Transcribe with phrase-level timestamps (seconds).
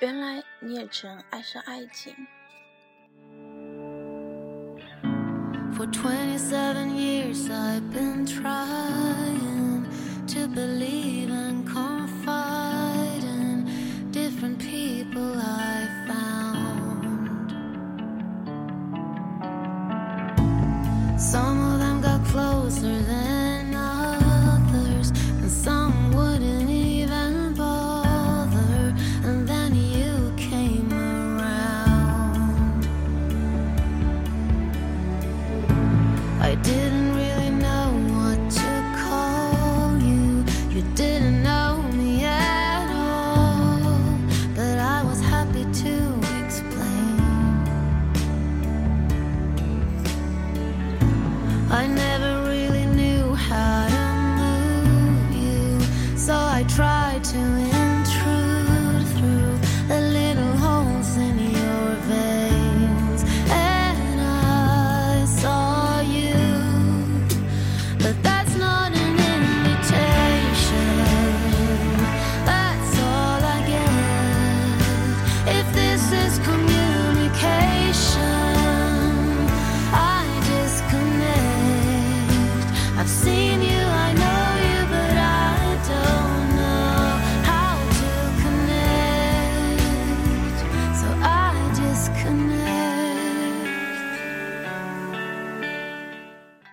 [0.00, 2.14] 原来你也曾爱上爱情。
[5.74, 9.84] For twenty-seven years I've been trying
[10.28, 11.29] to believe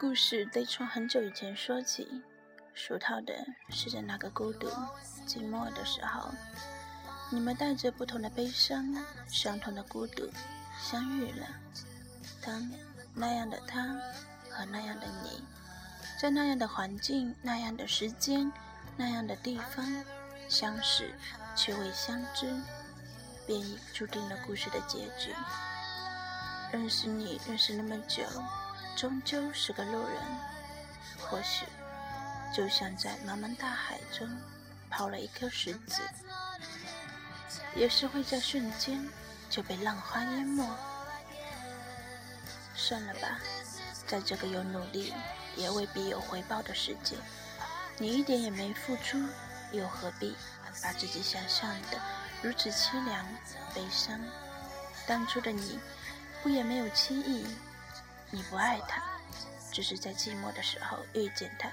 [0.00, 2.22] 故事得从很久以前说起，
[2.72, 3.34] 俗套的
[3.68, 4.68] 是在那个孤独、
[5.26, 6.30] 寂寞的时候，
[7.30, 8.94] 你们带着不同的悲伤、
[9.26, 10.30] 相同的孤独
[10.80, 11.46] 相遇了。
[12.40, 12.70] 当
[13.12, 13.82] 那样的他
[14.48, 15.42] 和那样的你，
[16.20, 18.52] 在那样的环境、那样的时间、
[18.96, 19.84] 那样的地方
[20.48, 21.12] 相识，
[21.56, 22.46] 却未相知，
[23.48, 25.34] 便已注定了故事的结局。
[26.70, 28.22] 认识你，认识那么久。
[28.98, 30.20] 终究是个路人，
[31.20, 31.64] 或许
[32.52, 34.28] 就像在茫茫大海中
[34.90, 36.02] 抛了一颗石子，
[37.76, 39.08] 也是会在瞬间
[39.48, 40.68] 就被浪花淹没。
[42.74, 43.38] 算了吧，
[44.04, 45.14] 在这个有努力
[45.54, 47.14] 也未必有回报的世界，
[47.98, 49.16] 你一点也没付出，
[49.70, 50.36] 又何必
[50.82, 52.00] 把自己想象的
[52.42, 53.24] 如此凄凉
[53.72, 54.20] 悲伤？
[55.06, 55.78] 当初的你，
[56.42, 57.46] 不也没有轻易？
[58.30, 59.02] 你不爱他，
[59.72, 61.70] 只是在寂寞的时候遇见他。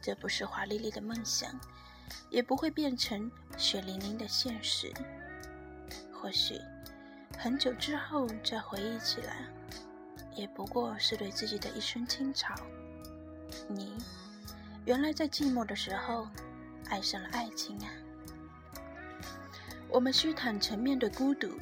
[0.00, 1.58] 这不是华丽丽的梦想，
[2.30, 4.92] 也不会变成血淋淋的现实。
[6.12, 6.60] 或许
[7.38, 9.46] 很久之后再回忆起来，
[10.34, 12.54] 也不过是对自己的一声轻嘲。
[13.68, 13.96] 你
[14.84, 16.28] 原来在寂寞的时候
[16.88, 17.90] 爱上了爱情啊！
[19.88, 21.56] 我们需坦诚面对孤独，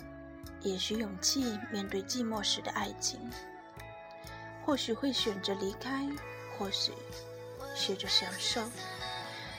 [0.61, 3.21] 也需勇气面对寂寞时的爱情。
[4.65, 6.09] 或许会选择离开，
[6.57, 6.93] 或许
[7.75, 8.63] 学着享受。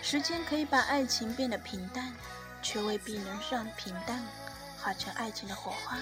[0.01, 2.13] 时间可以把爱情变得平淡，
[2.61, 4.23] 却未必能让平淡
[4.81, 5.97] 化成爱情的火花。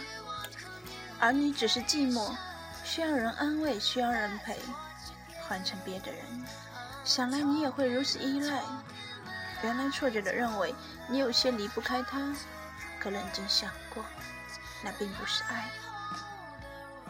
[1.20, 2.36] 而你只是寂寞，
[2.84, 4.58] 需要人安慰，需要人陪。
[5.48, 6.24] 换成别的人，
[7.04, 8.62] 想来你也会如此依赖。
[9.64, 10.74] 原来错觉的认为
[11.10, 12.34] 你有些离不开他，
[13.00, 14.04] 可冷静想过，
[14.84, 15.70] 那并不是爱。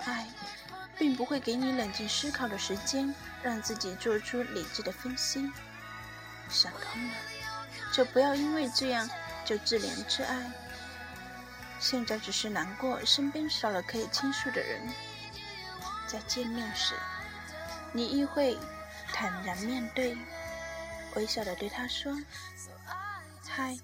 [0.05, 0.27] 爱。
[0.97, 5.51] 并不会给你冷静思考的时间，让自己做出理智的分析。
[6.47, 7.13] 想通了，
[7.91, 9.09] 就不要因为这样
[9.43, 10.51] 就自怜自爱。
[11.79, 14.79] 现在只是难过，身边少了可以倾诉的人。
[16.05, 16.93] 在见面时，
[17.93, 18.55] 你亦会
[19.11, 20.15] 坦然面对，
[21.15, 22.15] 微笑的对他说
[23.49, 23.75] ：“嗨。”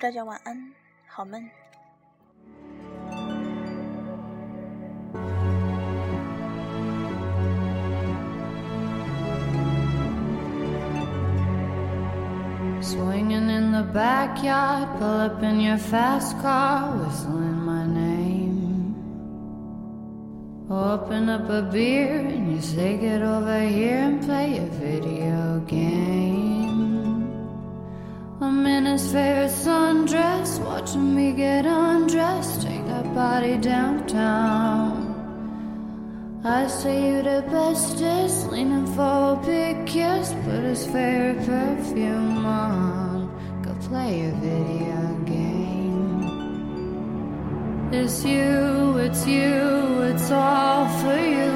[0.00, 0.72] 大家晚安，
[1.08, 1.42] 好梦。
[12.82, 18.94] Swinging in the backyard, pull up in your fast car, whistling my name.
[20.70, 26.49] Open up a beer and you say, Get over here and play a video game.
[28.43, 35.11] I'm in his favorite sundress, watching me get undressed, take that body downtown.
[36.43, 43.29] I say you the bestest, leaning for a big kiss, put his favorite perfume on,
[43.61, 46.23] go play a video game.
[47.93, 51.51] It's you, it's you, it's all for you.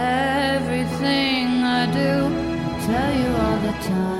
[0.00, 2.26] Everything I do,
[2.66, 4.17] I tell you all the time.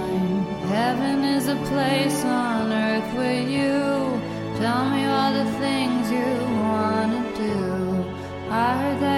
[1.69, 3.77] Place on earth with you.
[4.59, 6.31] Tell me all the things you
[6.65, 8.05] wanna do.
[8.51, 9.18] I heard that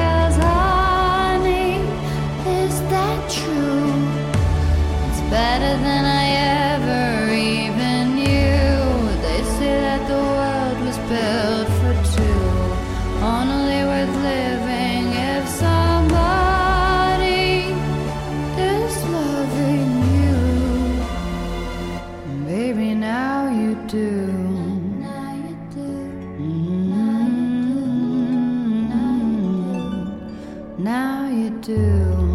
[31.61, 32.30] do.